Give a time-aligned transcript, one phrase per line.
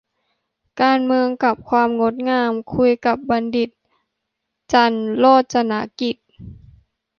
[0.81, 3.69] "การเมืองกับความงดงาม" คุยกับ บัณฑิต
[4.73, 6.17] จันทร์โรจนกิจ